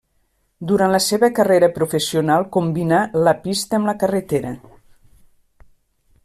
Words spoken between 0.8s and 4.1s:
la seva carrera professional combinà la pista amb la